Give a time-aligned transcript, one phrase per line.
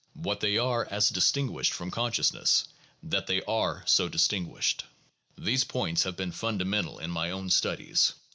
[0.15, 2.65] What they are as distinguished from consciousness,—
[3.11, 4.83] that they are as so distinguished.
[5.37, 8.11] These points have been fundamental in my own studies.